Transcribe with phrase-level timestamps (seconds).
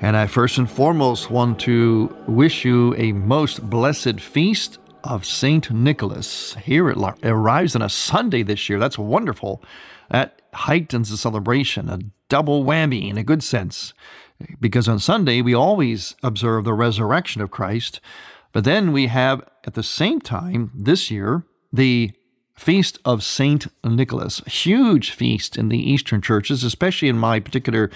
[0.00, 5.70] And I first and foremost want to wish you a most blessed feast of St.
[5.72, 6.54] Nicholas.
[6.62, 8.78] Here it arrives on a Sunday this year.
[8.78, 9.62] That's wonderful.
[10.10, 13.92] That heightens the celebration, a double whammy in a good sense
[14.60, 18.00] because on Sunday we always observe the resurrection of Christ,
[18.52, 22.12] but then we have at the same time this year the
[22.58, 27.90] feast of Saint Nicholas, huge feast in the Eastern churches, especially in my particular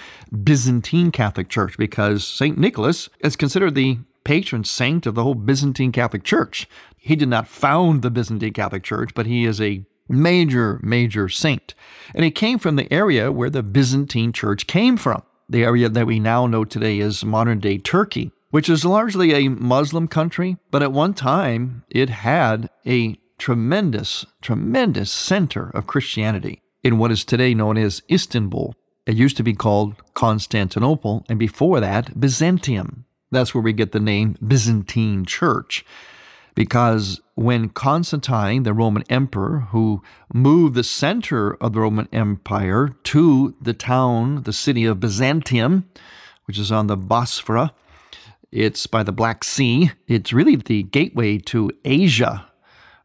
[0.44, 5.90] Byzantine Catholic Church, because Saint Nicholas is considered the patron saint of the whole Byzantine
[5.90, 6.68] Catholic Church.
[6.96, 11.74] He did not found the Byzantine Catholic Church, but he is a major, major saint.
[12.14, 15.22] And he came from the area where the Byzantine Church came from.
[15.48, 19.48] The area that we now know today as modern day Turkey, which is largely a
[19.48, 26.96] Muslim country, but at one time it had a tremendous, tremendous center of Christianity in
[26.96, 28.72] what is today known as Istanbul.
[29.04, 33.04] It used to be called Constantinople, and before that, Byzantium.
[33.32, 35.84] That's where we get the name Byzantine Church
[36.54, 43.56] because when Constantine, the Roman emperor, who moved the center of the Roman Empire to
[43.60, 45.88] the town, the city of Byzantium,
[46.44, 47.70] which is on the Bosphorus,
[48.52, 49.90] it's by the Black Sea.
[50.06, 52.51] It's really the gateway to Asia,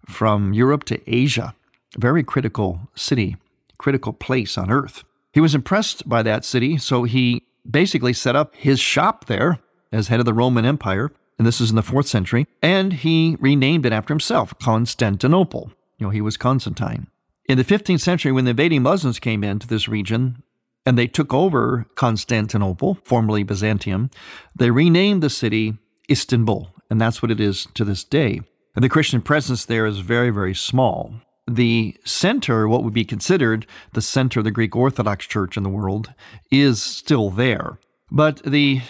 [0.08, 1.54] from Europe to Asia.
[1.96, 3.38] a Very critical city,
[3.78, 5.04] critical place on earth.
[5.34, 9.60] He was impressed by that city, so he basically set up his shop there
[9.92, 13.38] as head of the Roman Empire and this is in the fourth century, and he
[13.40, 15.72] renamed it after himself, Constantinople.
[16.00, 17.08] You know, he was Constantine.
[17.46, 20.44] In the 15th century, when the invading Muslims came into this region
[20.86, 24.10] and they took over Constantinople, formerly Byzantium,
[24.56, 25.78] they renamed the city
[26.10, 28.42] Istanbul, and that's what it is to this day.
[28.78, 31.16] And the Christian presence there is very, very small.
[31.50, 35.70] The center, what would be considered the center of the Greek Orthodox Church in the
[35.70, 36.14] world,
[36.52, 37.80] is still there.
[38.12, 38.82] But the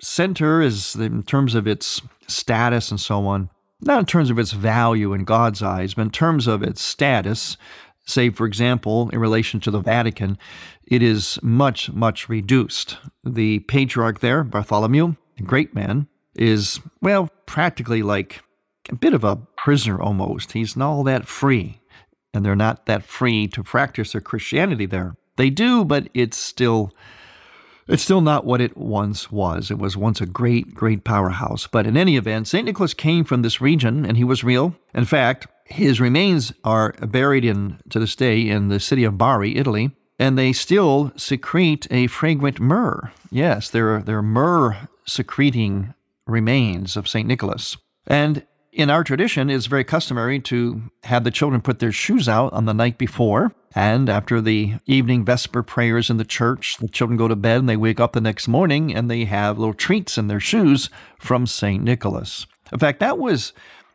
[0.00, 3.50] center is, in terms of its status and so on,
[3.82, 7.58] not in terms of its value in God's eyes, but in terms of its status,
[8.06, 10.38] say, for example, in relation to the Vatican,
[10.86, 12.96] it is much, much reduced.
[13.22, 18.42] The patriarch there, Bartholomew, a great man, is, well, practically like
[18.90, 20.52] a bit of a prisoner almost.
[20.52, 21.80] He's not all that free,
[22.32, 25.16] and they're not that free to practice their Christianity there.
[25.36, 26.92] They do, but it's still
[27.86, 29.70] it's still not what it once was.
[29.70, 31.66] It was once a great, great powerhouse.
[31.66, 32.64] But in any event, St.
[32.64, 34.74] Nicholas came from this region and he was real.
[34.94, 39.56] In fact, his remains are buried in to this day in the city of Bari,
[39.56, 43.12] Italy, and they still secrete a fragrant myrrh.
[43.30, 45.92] Yes, they're, they're myrrh secreting
[46.26, 47.28] remains of St.
[47.28, 47.76] Nicholas.
[48.06, 52.52] And in our tradition, it's very customary to have the children put their shoes out
[52.52, 53.52] on the night before.
[53.74, 57.68] And after the evening Vesper prayers in the church, the children go to bed and
[57.68, 61.46] they wake up the next morning and they have little treats in their shoes from
[61.46, 61.82] St.
[61.82, 62.46] Nicholas.
[62.72, 63.52] In fact, that was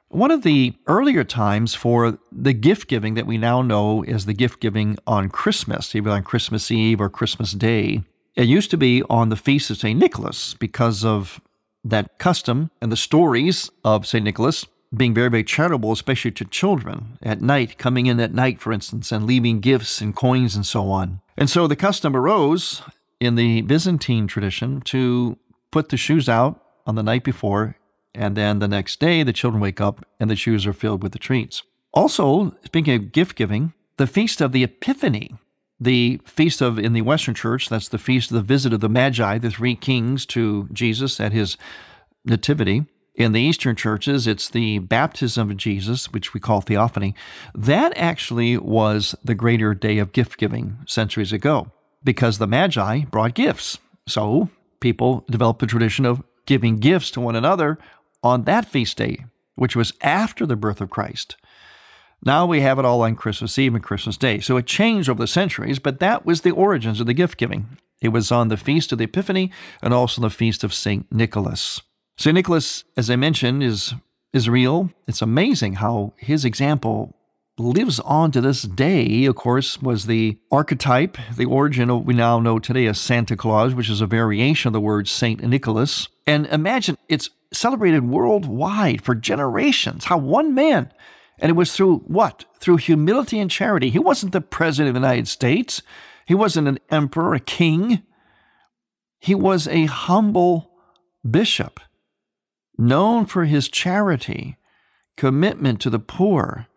[0.08, 4.34] one of the earlier times for the gift giving that we now know as the
[4.34, 8.04] gift giving on Christmas, either on Christmas Eve or Christmas Day.
[8.36, 10.00] It used to be on the feast of St.
[10.00, 11.42] Nicholas because of
[11.84, 14.24] that custom and the stories of St.
[14.24, 14.66] Nicholas
[14.96, 19.12] being very, very charitable, especially to children at night, coming in at night, for instance,
[19.12, 21.22] and leaving gifts and coins and so on.
[21.38, 22.82] And so the custom arose
[23.20, 25.38] in the Byzantine tradition to
[25.72, 27.78] put the shoes out on the night before,
[28.16, 31.12] and then the next day the children wake up and the shoes are filled with
[31.12, 31.62] the treats.
[31.94, 35.36] Also, speaking of gift giving, the Feast of the Epiphany,
[35.80, 38.90] the feast of in the Western Church, that's the feast of the visit of the
[38.90, 41.58] Magi, the three kings to Jesus at his
[42.26, 42.86] nativity.
[43.16, 47.16] In the Eastern churches, it's the baptism of Jesus, which we call theophany.
[47.54, 51.72] That actually was the greater day of gift giving centuries ago
[52.02, 53.78] because the Magi brought gifts.
[54.08, 54.50] So
[54.80, 57.78] people developed the tradition of giving gifts to one another
[58.24, 59.26] on that feast day,
[59.56, 61.36] which was after the birth of Christ.
[62.24, 64.40] Now we have it all on Christmas Eve and Christmas Day.
[64.40, 67.78] So it changed over the centuries, but that was the origins of the gift giving.
[68.02, 69.52] It was on the Feast of the Epiphany
[69.82, 71.10] and also the Feast of St.
[71.12, 71.82] Nicholas.
[72.18, 72.34] St.
[72.34, 73.94] Nicholas, as I mentioned, is,
[74.34, 74.92] is real.
[75.08, 77.16] It's amazing how his example
[77.58, 79.26] lives on to this day.
[79.26, 83.74] Of course, was the archetype, the origin of we now know today as Santa Claus,
[83.74, 85.42] which is a variation of the word St.
[85.44, 86.08] Nicholas.
[86.26, 90.06] And imagine it's celebrated worldwide for generations.
[90.06, 90.92] How one man
[91.42, 92.46] and it was through what?
[92.60, 93.90] Through humility and charity.
[93.90, 95.82] He wasn't the president of the United States.
[96.26, 98.04] He wasn't an emperor, a king.
[99.20, 100.72] He was a humble
[101.30, 101.80] bishop,
[102.78, 104.58] known for his charity,
[105.18, 106.68] commitment to the poor,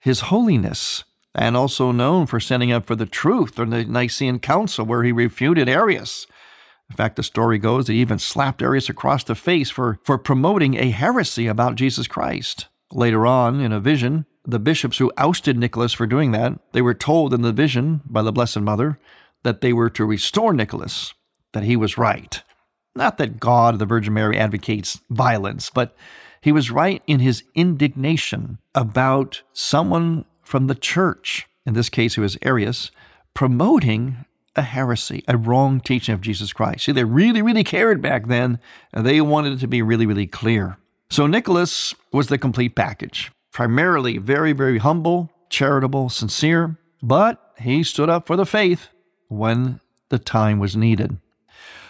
[0.00, 1.04] his holiness,
[1.34, 5.12] and also known for standing up for the truth in the Nicene Council, where he
[5.12, 6.26] refuted Arius.
[6.90, 10.18] In fact, the story goes that he even slapped Arius across the face for, for
[10.18, 12.66] promoting a heresy about Jesus Christ.
[12.94, 16.94] Later on, in a vision, the bishops who ousted Nicholas for doing that, they were
[16.94, 19.00] told in the vision by the Blessed Mother
[19.42, 21.12] that they were to restore Nicholas,
[21.52, 22.40] that he was right.
[22.94, 25.96] Not that God, the Virgin Mary, advocates violence, but
[26.40, 32.20] he was right in his indignation about someone from the church, in this case it
[32.20, 32.92] was Arius,
[33.34, 34.24] promoting
[34.54, 36.84] a heresy, a wrong teaching of Jesus Christ.
[36.84, 38.60] See, they really, really cared back then,
[38.92, 40.78] and they wanted it to be really, really clear.
[41.14, 43.30] So Nicholas was the complete package.
[43.52, 48.88] Primarily very, very humble, charitable, sincere, but he stood up for the faith
[49.28, 49.78] when
[50.08, 51.18] the time was needed.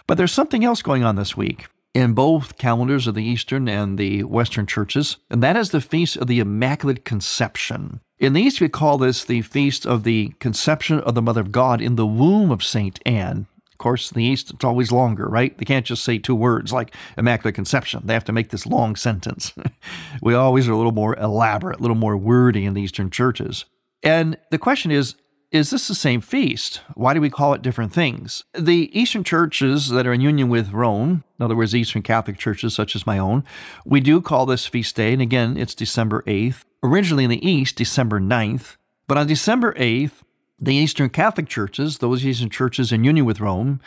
[0.07, 3.97] But there's something else going on this week in both calendars of the Eastern and
[3.97, 8.01] the Western churches, and that is the Feast of the Immaculate Conception.
[8.19, 11.51] In the East, we call this the Feast of the Conception of the Mother of
[11.51, 13.01] God in the womb of St.
[13.07, 13.47] Anne.
[13.75, 15.59] Of course, in the East, it's always longer, right?
[15.59, 18.03] They can't just say two words like Immaculate Conception.
[18.05, 19.53] They have to make this long sentence.
[20.23, 23.65] we always are a little more elaborate, a little more wordy in the Eastern churches.
[24.05, 25.17] And the question is,
[25.51, 26.83] is this the same feast?
[26.95, 28.45] Why do we call it different things?
[28.57, 32.75] The Eastern churches that are in union with Rome, in other words, Eastern Catholic churches
[32.75, 33.43] such as my own,
[33.85, 35.13] we do call this feast day.
[35.13, 36.65] And again, it's December 8th.
[36.83, 38.77] Originally in the East, December 9th.
[39.09, 40.23] But on December 8th,
[40.65, 43.81] the Eastern Catholic churches, those Eastern churches in union with Rome,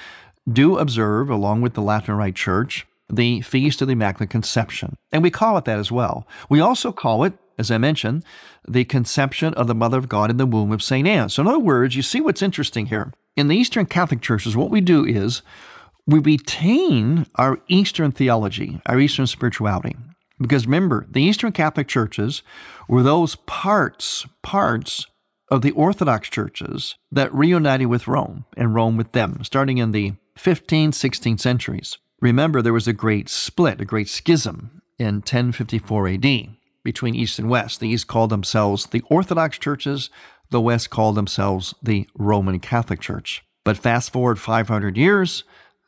[0.51, 4.95] do observe, along with the Latin Rite Church, the Feast of the Immaculate Conception.
[5.11, 6.27] And we call it that as well.
[6.49, 8.23] We also call it, as I mentioned,
[8.67, 11.07] the conception of the Mother of God in the womb of St.
[11.07, 11.29] Anne.
[11.29, 13.11] So, in other words, you see what's interesting here.
[13.35, 15.41] In the Eastern Catholic churches, what we do is
[16.05, 19.95] we retain our Eastern theology, our Eastern spirituality.
[20.39, 22.43] Because remember, the Eastern Catholic churches
[22.87, 25.07] were those parts, parts
[25.49, 30.13] of the Orthodox churches that reunited with Rome and Rome with them, starting in the
[30.37, 31.97] 15th, 16th centuries.
[32.19, 36.49] Remember, there was a great split, a great schism in 1054 AD
[36.83, 37.79] between East and West.
[37.79, 40.09] The East called themselves the Orthodox churches,
[40.49, 43.43] the West called themselves the Roman Catholic Church.
[43.63, 45.43] But fast forward 500 years,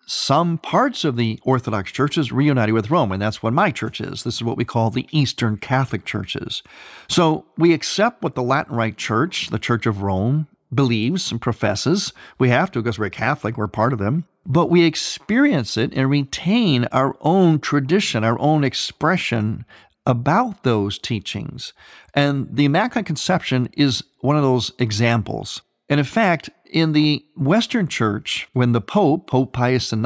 [0.09, 4.23] some parts of the Orthodox churches reunited with Rome, and that's what my church is.
[4.23, 6.63] This is what we call the Eastern Catholic churches.
[7.07, 12.11] So we accept what the Latin Rite Church, the Church of Rome, believes and professes.
[12.39, 14.25] We have to because we're Catholic, we're part of them.
[14.47, 19.63] But we experience it and retain our own tradition, our own expression
[20.07, 21.73] about those teachings.
[22.15, 25.61] And the Immaculate Conception is one of those examples.
[25.89, 30.03] And in fact, in the Western Church, when the Pope, Pope Pius IX,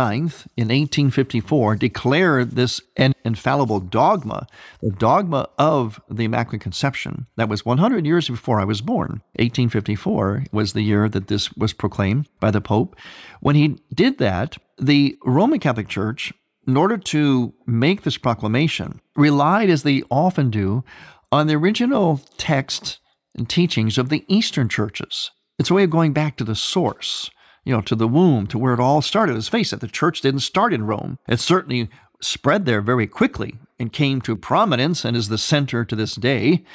[0.56, 4.48] in 1854, declared this an infallible dogma,
[4.82, 9.22] the dogma of the Immaculate Conception, that was 100 years before I was born.
[9.36, 12.96] 1854 was the year that this was proclaimed by the Pope.
[13.42, 16.32] When he did that, the Roman Catholic Church,
[16.66, 20.86] in order to make this proclamation, relied, as they often do,
[21.30, 23.00] on the original text
[23.36, 25.32] and teachings of the Eastern churches.
[25.64, 27.32] It's a way of going back to the source,
[27.64, 29.36] you know, to the womb, to where it all started.
[29.36, 31.20] Let's face it, the church didn't start in Rome.
[31.26, 31.90] It certainly
[32.20, 36.66] spread there very quickly and came to prominence and is the center to this day.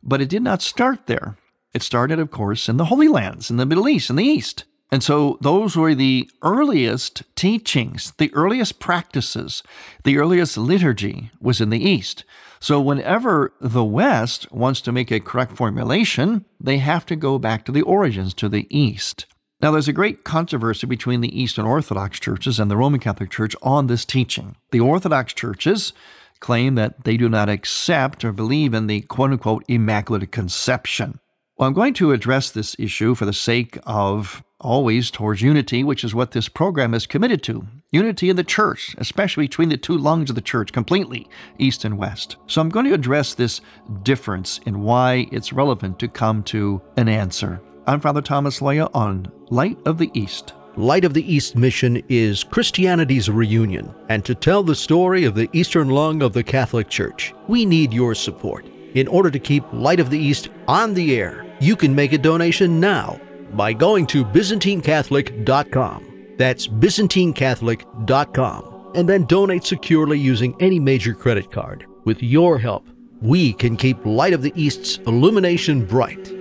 [0.00, 1.36] But it did not start there.
[1.74, 4.62] It started, of course, in the Holy Lands, in the Middle East, in the East.
[4.92, 9.64] And so those were the earliest teachings, the earliest practices,
[10.04, 12.24] the earliest liturgy was in the East.
[12.60, 17.64] So whenever the West wants to make a correct formulation, they have to go back
[17.64, 19.26] to the origins, to the East.
[19.60, 23.56] Now, there's a great controversy between the Eastern Orthodox churches and the Roman Catholic Church
[23.62, 24.56] on this teaching.
[24.70, 25.94] The Orthodox churches
[26.40, 31.20] claim that they do not accept or believe in the quote unquote Immaculate Conception.
[31.58, 36.04] Well, I'm going to address this issue for the sake of always towards unity, which
[36.04, 37.66] is what this program is committed to.
[37.90, 41.96] Unity in the church, especially between the two lungs of the church, completely, East and
[41.96, 42.36] West.
[42.46, 43.62] So I'm going to address this
[44.02, 47.62] difference and why it's relevant to come to an answer.
[47.86, 50.52] I'm Father Thomas Loya on Light of the East.
[50.76, 55.48] Light of the East mission is Christianity's reunion, and to tell the story of the
[55.54, 58.66] Eastern lung of the Catholic Church, we need your support.
[58.92, 62.18] In order to keep Light of the East on the air, you can make a
[62.18, 63.20] donation now
[63.52, 66.34] by going to ByzantineCatholic.com.
[66.36, 68.72] That's ByzantineCatholic.com.
[68.94, 71.86] And then donate securely using any major credit card.
[72.04, 72.86] With your help,
[73.20, 76.35] we can keep Light of the East's illumination bright.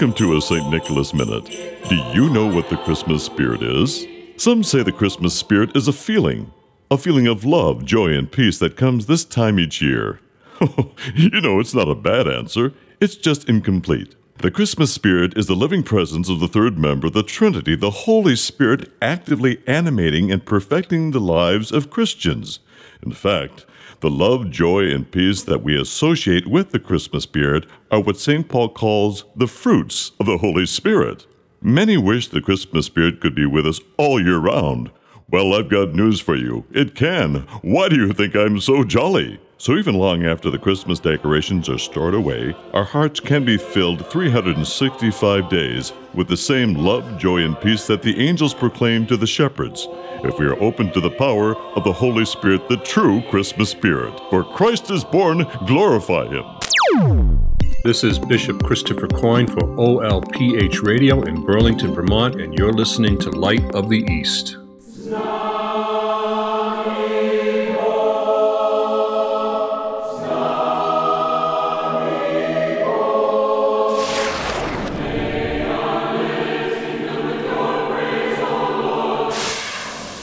[0.00, 0.70] Welcome to a St.
[0.70, 1.44] Nicholas Minute.
[1.90, 4.06] Do you know what the Christmas spirit is?
[4.38, 6.50] Some say the Christmas spirit is a feeling,
[6.90, 10.18] a feeling of love, joy, and peace that comes this time each year.
[11.14, 14.14] you know, it's not a bad answer, it's just incomplete.
[14.38, 17.90] The Christmas spirit is the living presence of the third member of the Trinity, the
[17.90, 22.60] Holy Spirit, actively animating and perfecting the lives of Christians.
[23.04, 23.66] In fact,
[24.00, 28.48] the love, joy, and peace that we associate with the Christmas spirit are what St.
[28.48, 31.26] Paul calls the fruits of the Holy Spirit.
[31.60, 34.90] Many wish the Christmas spirit could be with us all year round.
[35.28, 36.64] Well, I've got news for you.
[36.72, 37.46] It can.
[37.62, 39.38] Why do you think I'm so jolly?
[39.60, 44.06] So, even long after the Christmas decorations are stored away, our hearts can be filled
[44.06, 49.26] 365 days with the same love, joy, and peace that the angels proclaimed to the
[49.26, 49.86] shepherds,
[50.24, 54.18] if we are open to the power of the Holy Spirit, the true Christmas Spirit.
[54.30, 57.46] For Christ is born, glorify Him.
[57.84, 63.30] This is Bishop Christopher Coyne for OLPH Radio in Burlington, Vermont, and you're listening to
[63.30, 64.56] Light of the East.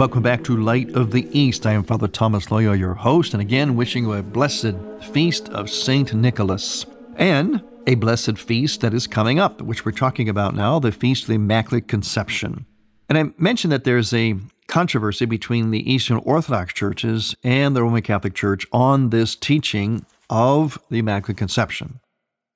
[0.00, 1.66] Welcome back to Light of the East.
[1.66, 4.72] I am Father Thomas Loya, your host, and again wishing you a blessed
[5.12, 10.26] feast of Saint Nicholas and a blessed feast that is coming up, which we're talking
[10.26, 12.64] about now, the Feast of the Immaculate Conception.
[13.10, 14.36] And I mentioned that there's a
[14.68, 20.78] controversy between the Eastern Orthodox churches and the Roman Catholic Church on this teaching of
[20.88, 21.99] the Immaculate Conception.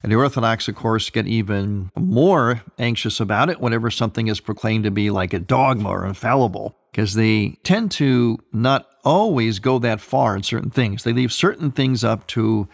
[0.04, 4.84] And the Orthodox, of course, get even more anxious about it whenever something is proclaimed
[4.84, 10.02] to be like a dogma or infallible because they tend to not always go that
[10.02, 11.04] far in certain things.
[11.04, 12.68] They leave certain things up to,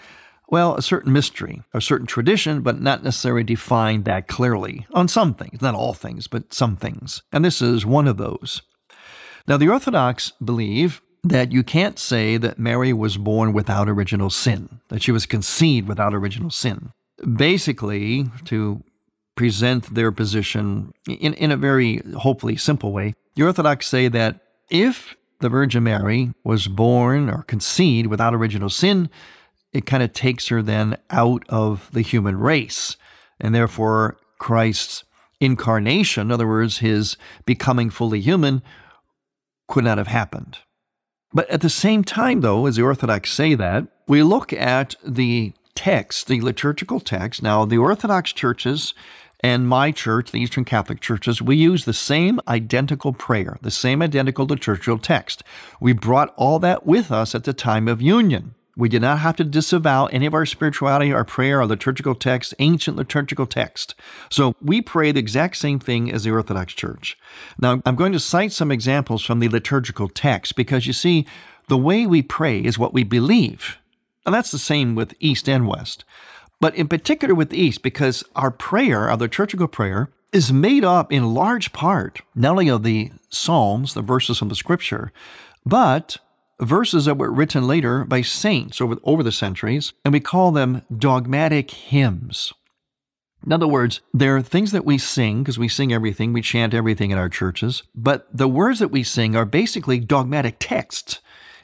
[0.48, 5.32] well, a certain mystery, a certain tradition, but not necessarily define that clearly on some
[5.32, 7.22] things, not all things, but some things.
[7.32, 8.62] And this is one of those.
[9.46, 14.80] Now, the Orthodox believe that you can't say that Mary was born without original sin,
[14.88, 16.90] that she was conceived without original sin.
[17.36, 18.82] Basically, to
[19.36, 25.16] present their position in, in a very hopefully simple way, the Orthodox say that if
[25.40, 29.10] the Virgin Mary was born or conceived without original sin,
[29.72, 32.96] it kind of takes her then out of the human race.
[33.40, 35.04] And therefore, Christ's
[35.40, 38.62] incarnation, in other words, his becoming fully human,
[39.68, 40.58] could not have happened.
[41.32, 45.52] But at the same time, though, as the Orthodox say that, we look at the
[45.80, 47.42] text, the liturgical text.
[47.42, 48.92] Now, the Orthodox churches
[49.42, 54.02] and my church, the Eastern Catholic churches, we use the same identical prayer, the same
[54.02, 55.42] identical liturgical text.
[55.80, 58.54] We brought all that with us at the time of union.
[58.76, 62.52] We did not have to disavow any of our spirituality, our prayer, our liturgical text,
[62.58, 63.94] ancient liturgical text.
[64.30, 67.16] So we pray the exact same thing as the Orthodox Church.
[67.58, 71.26] Now, I'm going to cite some examples from the liturgical text because you see,
[71.68, 73.78] the way we pray is what we believe.
[74.26, 76.04] And that's the same with East and West.
[76.60, 81.34] But in particular with East, because our prayer, our liturgical prayer, is made up in
[81.34, 85.10] large part not only of the Psalms, the verses from the Scripture,
[85.64, 86.18] but
[86.60, 90.82] verses that were written later by saints over, over the centuries, and we call them
[90.94, 92.52] dogmatic hymns.
[93.44, 96.74] In other words, there are things that we sing, because we sing everything, we chant
[96.74, 101.20] everything in our churches, but the words that we sing are basically dogmatic texts.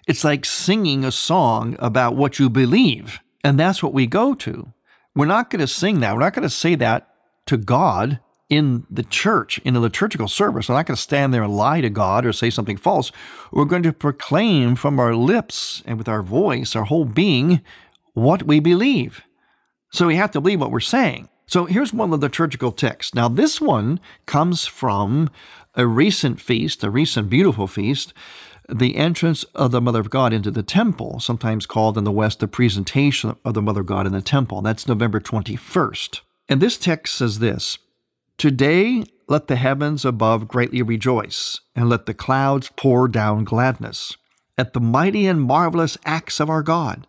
[0.06, 4.72] It's like singing a song about what you believe, and that's what we go to.
[5.14, 6.14] We're not going to sing that.
[6.14, 7.08] We're not going to say that
[7.46, 10.68] to God in the church, in a liturgical service.
[10.68, 13.10] We're not going to stand there and lie to God or say something false.
[13.50, 17.62] We're going to proclaim from our lips and with our voice, our whole being,
[18.14, 19.22] what we believe.
[19.90, 21.28] So we have to believe what we're saying.
[21.46, 23.14] So here's one of the liturgical texts.
[23.14, 25.30] Now, this one comes from
[25.74, 28.12] a recent feast, a recent beautiful feast,
[28.68, 32.40] the entrance of the Mother of God into the temple, sometimes called in the West
[32.40, 34.62] the presentation of the Mother of God in the temple.
[34.62, 36.20] That's November 21st.
[36.48, 37.78] And this text says this
[38.38, 44.16] Today let the heavens above greatly rejoice, and let the clouds pour down gladness
[44.56, 47.06] at the mighty and marvelous acts of our God.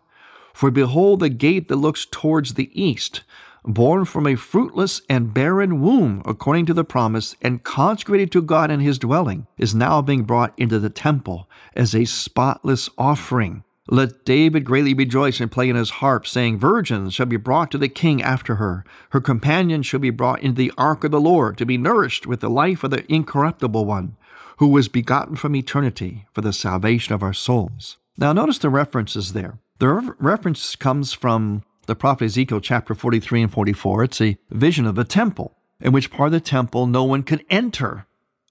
[0.52, 3.22] For behold, the gate that looks towards the east,
[3.64, 8.70] born from a fruitless and barren womb, according to the promise, and consecrated to God
[8.70, 13.64] in his dwelling, is now being brought into the temple as a spotless offering.
[13.90, 17.78] Let David greatly rejoice and play in his harp, saying, Virgins shall be brought to
[17.78, 18.84] the king after her.
[19.10, 22.40] Her companions shall be brought into the ark of the Lord, to be nourished with
[22.40, 24.16] the life of the incorruptible one,
[24.58, 27.96] who was begotten from eternity for the salvation of our souls.
[28.18, 29.58] Now, notice the references there.
[29.78, 34.04] The reference comes from the prophet Ezekiel chapter 43 and 44.
[34.04, 37.44] It's a vision of the temple, in which part of the temple no one could
[37.50, 38.06] enter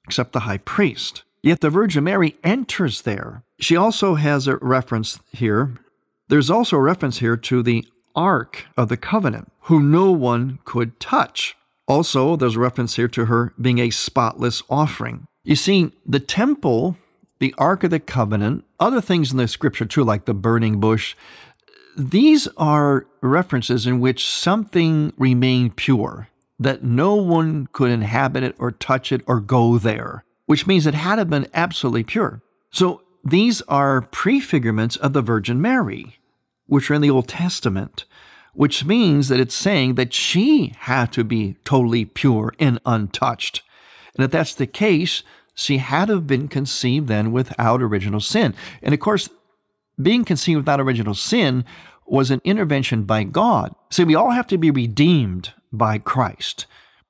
[0.06, 1.24] except the high priest.
[1.42, 5.76] Yet the Virgin Mary enters there she also has a reference here.
[6.28, 11.00] There's also a reference here to the Ark of the Covenant, whom no one could
[11.00, 11.56] touch.
[11.88, 15.26] Also, there's a reference here to her being a spotless offering.
[15.44, 16.98] You see, the temple,
[17.40, 21.16] the Ark of the Covenant, other things in the scripture too, like the burning bush,
[21.98, 26.30] these are references in which something remained pure,
[26.60, 30.94] that no one could inhabit it or touch it or go there, which means it
[30.94, 32.42] had to have been absolutely pure.
[32.72, 36.20] So these are prefigurements of the Virgin Mary,
[36.68, 38.06] which are in the Old Testament,
[38.54, 43.64] which means that it's saying that she had to be totally pure and untouched.
[44.16, 45.24] And if that's the case,
[45.56, 48.54] she had to have been conceived then without original sin.
[48.84, 49.30] And of course,
[50.02, 51.66] being conceived without original sin
[52.06, 53.76] was an intervention by God.
[53.90, 56.66] See, we all have to be redeemed by Christ.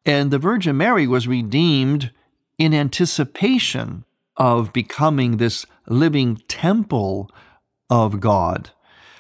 [0.06, 2.12] And the Virgin Mary was redeemed
[2.58, 4.06] in anticipation
[4.38, 7.30] of becoming this living temple
[7.89, 8.71] of God.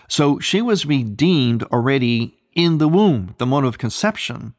[0.07, 4.53] So she was redeemed already in the womb, the moment of conception.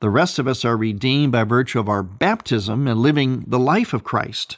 [0.00, 3.92] The rest of us are redeemed by virtue of our baptism and living the life
[3.92, 4.56] of Christ.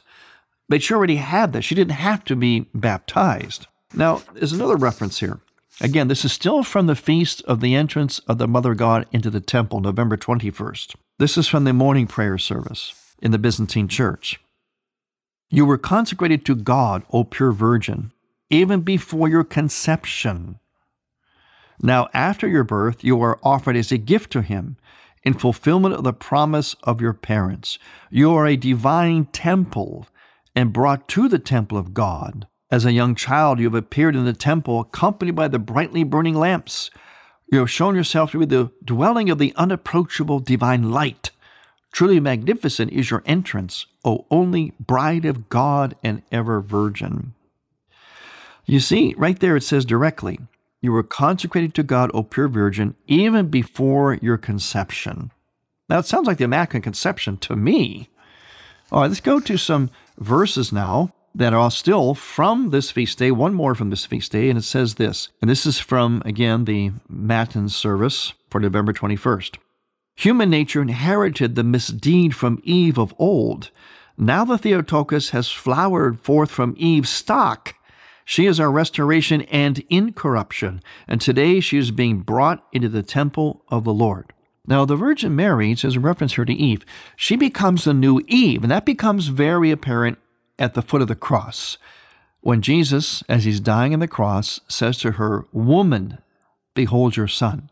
[0.67, 1.63] But she already had that.
[1.63, 3.67] She didn't have to be baptized.
[3.93, 5.39] Now, there's another reference here.
[5.81, 9.29] Again, this is still from the feast of the entrance of the Mother God into
[9.29, 10.95] the temple, November 21st.
[11.19, 14.39] This is from the morning prayer service in the Byzantine Church.
[15.49, 18.11] You were consecrated to God, O pure Virgin,
[18.49, 20.59] even before your conception.
[21.81, 24.77] Now, after your birth, you are offered as a gift to Him
[25.23, 27.77] in fulfillment of the promise of your parents.
[28.09, 30.07] You are a divine temple
[30.55, 32.47] and brought to the temple of God.
[32.73, 36.33] As a young child, you have appeared in the temple accompanied by the brightly burning
[36.33, 36.89] lamps.
[37.51, 41.29] You have shown yourself to be the dwelling of the unapproachable divine light.
[41.91, 47.35] Truly magnificent is your entrance, O only bride of God and ever virgin.
[48.65, 50.39] You see, right there it says directly,
[50.81, 55.29] You were consecrated to God, O pure virgin, even before your conception.
[55.89, 58.09] Now, it sounds like the Immaculate Conception to me.
[58.91, 63.31] All right, let's go to some verses now that are still from this feast day,
[63.31, 65.29] one more from this feast day, and it says this.
[65.41, 69.57] And this is from, again, the Matin service for November 21st.
[70.15, 73.71] Human nature inherited the misdeed from Eve of old.
[74.15, 77.75] Now the Theotokos has flowered forth from Eve's stock.
[78.25, 83.63] She is our restoration and incorruption, and today she is being brought into the temple
[83.69, 84.31] of the Lord.
[84.65, 86.85] Now, the Virgin Mary, says a reference here to Eve,
[87.17, 90.19] she becomes the new Eve, and that becomes very apparent
[90.59, 91.77] at the foot of the cross.
[92.41, 96.17] When Jesus, as he's dying on the cross, says to her, Woman,
[96.73, 97.69] behold your son.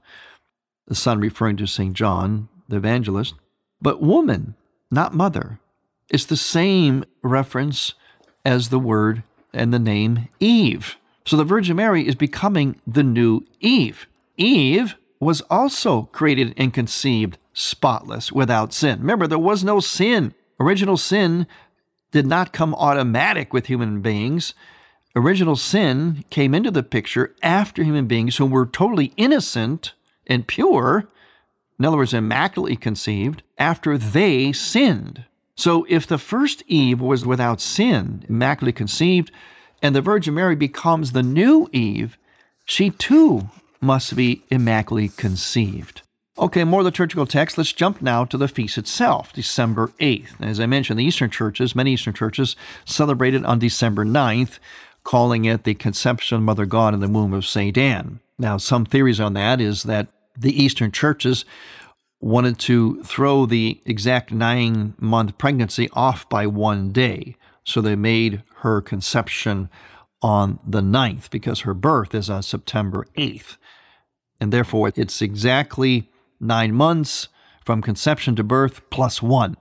[0.88, 1.94] The son referring to St.
[1.94, 3.36] John, the evangelist.
[3.82, 4.56] But woman,
[4.90, 5.60] not mother.
[6.10, 7.94] It's the same reference
[8.46, 10.98] as the word and the name Eve.
[11.26, 14.08] So the Virgin Mary is becoming the new Eve.
[14.38, 19.00] Eve was also created and conceived spotless, without sin.
[19.00, 20.34] Remember, there was no sin.
[20.60, 21.48] Original sin
[22.12, 24.54] did not come automatic with human beings.
[25.16, 29.94] Original sin came into the picture after human beings who were totally innocent
[30.28, 31.10] and pure,
[31.80, 35.26] in other words, immaculately conceived, after they sinned.
[35.56, 39.32] So if the first Eve was without sin, immaculately conceived,
[39.82, 42.18] and the Virgin Mary becomes the new Eve,
[42.66, 43.50] she too
[43.82, 46.04] must be immaculately conceived.
[46.42, 47.56] Okay, more liturgical text.
[47.56, 50.42] Let's jump now to the feast itself, December 8th.
[50.42, 54.58] As I mentioned, the Eastern churches, many Eastern churches, celebrated on December 9th,
[55.04, 57.78] calling it the conception of Mother God in the womb of St.
[57.78, 58.22] Anne.
[58.40, 61.46] Now, some theories on that is that the Eastern churches
[62.20, 67.36] wanted to throw the exact nine month pregnancy off by one day.
[67.64, 69.70] So they made her conception
[70.24, 73.58] on the 9th because her birth is on September 8th.
[74.40, 76.08] And therefore, it's exactly
[76.42, 77.28] nine months
[77.64, 79.56] from conception to birth plus one.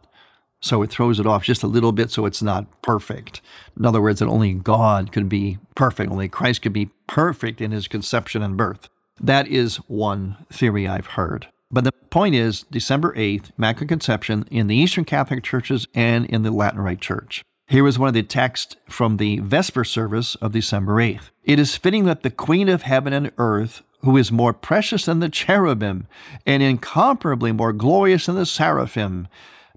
[0.63, 3.41] So it throws it off just a little bit so it's not perfect.
[3.79, 7.71] In other words, that only God could be perfect, only Christ could be perfect in
[7.71, 8.89] his conception and birth.
[9.19, 11.49] That is one theory I've heard.
[11.71, 16.43] But the point is, December 8th, Immaculate Conception in the Eastern Catholic churches and in
[16.43, 17.43] the Latin Rite Church.
[17.69, 21.31] Here is one of the texts from the Vesper service of December 8th.
[21.45, 25.21] It is fitting that the Queen of Heaven and Earth, who is more precious than
[25.21, 26.07] the cherubim
[26.47, 29.29] and incomparably more glorious than the seraphim,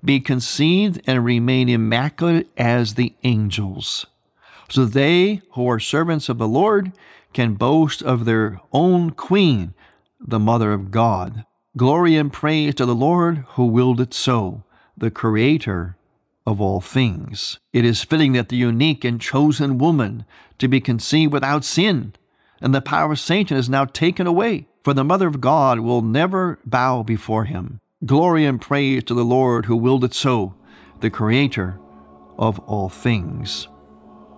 [0.04, 4.06] be conceived and remain immaculate as the angels.
[4.70, 6.92] So they who are servants of the Lord
[7.34, 9.74] can boast of their own queen,
[10.20, 11.46] the Mother of God.
[11.76, 14.64] Glory and praise to the Lord who willed it so,
[14.98, 15.98] the Creator
[16.46, 17.60] of all things.
[17.72, 20.26] It is fitting that the unique and chosen woman
[20.60, 22.14] to be conceived without sin
[22.64, 26.02] and the power of Satan is now taken away, for the Mother of God will
[26.02, 27.82] never bow before him.
[28.06, 30.56] Glory and praise to the Lord who willed it so,
[31.02, 31.78] the Creator
[32.38, 33.68] of all things.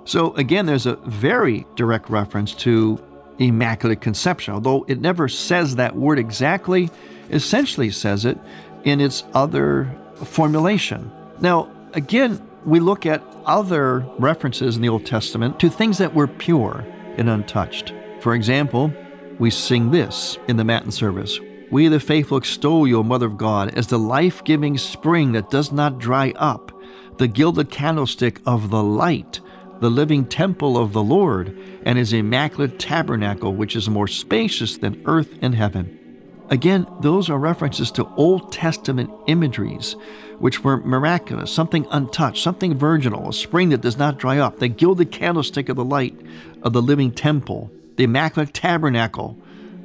[0.05, 3.01] So, again, there's a very direct reference to
[3.37, 6.89] Immaculate Conception, although it never says that word exactly,
[7.29, 8.37] essentially says it
[8.83, 11.11] in its other formulation.
[11.39, 16.27] Now, again, we look at other references in the Old Testament to things that were
[16.27, 16.85] pure
[17.17, 17.93] and untouched.
[18.25, 18.91] For example,
[19.37, 23.37] we sing this in the Matin service We, the faithful, extol you, O Mother of
[23.37, 26.71] God, as the life giving spring that does not dry up,
[27.19, 29.41] the gilded candlestick of the light,
[29.79, 35.03] the living temple of the Lord, and his immaculate tabernacle, which is more spacious than
[35.05, 36.41] earth and heaven.
[36.49, 39.95] Again, those are references to Old Testament imageries,
[40.39, 44.67] which were miraculous, something untouched, something virginal, a spring that does not dry up, the
[44.67, 46.19] gilded candlestick of the light
[46.63, 49.37] of the living temple, the Immaculate Tabernacle,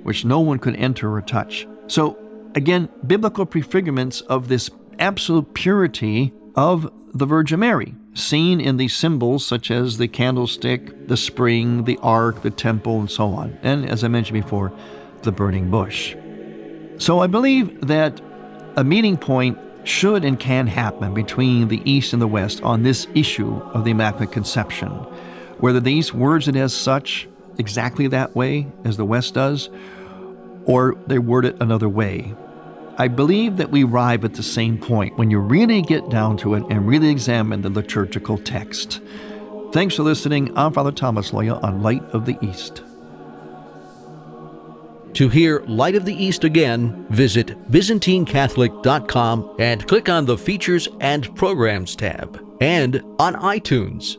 [0.03, 1.67] which no one could enter or touch.
[1.87, 2.19] So,
[2.55, 9.45] again, biblical prefigurements of this absolute purity of the Virgin Mary, seen in these symbols
[9.45, 13.59] such as the candlestick, the spring, the ark, the temple, and so on.
[13.63, 14.73] And as I mentioned before,
[15.23, 16.15] the burning bush.
[16.99, 18.21] So I believe that
[18.77, 23.07] a meeting point should and can happen between the East and the West on this
[23.15, 24.89] issue of the Immaculate Conception.
[25.59, 27.29] Whether the East words it as such
[27.61, 29.71] exactly that way as the West does,
[30.65, 32.35] or they word it another way.
[32.99, 36.55] I believe that we arrive at the same point when you really get down to
[36.55, 39.01] it and really examine the liturgical text.
[39.73, 40.53] Thanks for listening.
[40.59, 42.83] I'm Father Thomas Loya on Light of the East.
[45.15, 51.35] To hear Light of the East again, visit ByzantineCatholic.com and click on the Features and
[51.37, 54.19] Programs tab, and on iTunes.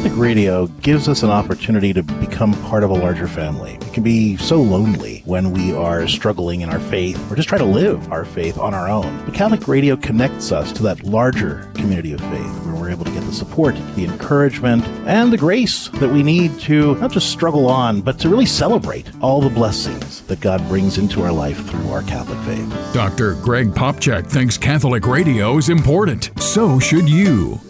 [0.00, 3.74] Catholic radio gives us an opportunity to become part of a larger family.
[3.74, 7.58] It can be so lonely when we are struggling in our faith or just try
[7.58, 9.22] to live our faith on our own.
[9.26, 13.10] But Catholic radio connects us to that larger community of faith where we're able to
[13.10, 17.66] get the support, the encouragement, and the grace that we need to not just struggle
[17.66, 21.90] on, but to really celebrate all the blessings that God brings into our life through
[21.90, 22.94] our Catholic faith.
[22.94, 23.34] Dr.
[23.34, 26.30] Greg Popcak thinks Catholic radio is important.
[26.40, 27.60] So should you.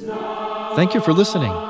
[0.77, 1.69] Thank you for listening.